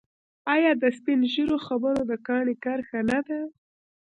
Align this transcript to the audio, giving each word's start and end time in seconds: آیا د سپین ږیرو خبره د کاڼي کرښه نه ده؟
آیا 0.53 0.71
د 0.81 0.83
سپین 0.97 1.19
ږیرو 1.33 1.57
خبره 1.67 2.01
د 2.09 2.13
کاڼي 2.27 2.55
کرښه 2.63 2.99
نه 3.09 3.19
ده؟ 3.27 3.39